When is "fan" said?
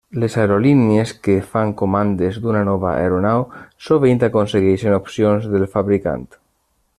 1.51-1.73